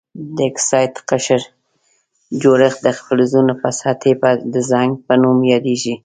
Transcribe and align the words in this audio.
د 0.35 0.37
اکسایدي 0.49 0.99
قشر 1.09 1.41
جوړښت 2.41 2.79
د 2.83 2.87
فلزونو 3.05 3.53
پر 3.61 3.71
سطحې 3.81 4.13
د 4.53 4.55
زنګ 4.71 4.91
په 5.07 5.13
نوم 5.21 5.37
یادیږي. 5.53 5.95